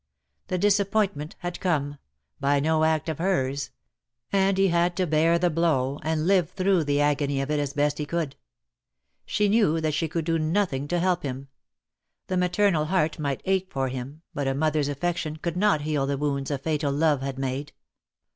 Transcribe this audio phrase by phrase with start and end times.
[0.47, 1.99] The disappointment had come,
[2.39, 3.69] by no act of hers;
[4.33, 7.73] and he had to bear the blow, and live through the agony of it as
[7.73, 8.35] best he could.
[9.27, 11.49] She knew that she could do nothing to help him.
[12.29, 16.17] The maternal heart might ache for him, but a mother's affection could not heal the
[16.17, 17.71] wounds a fatal love had made.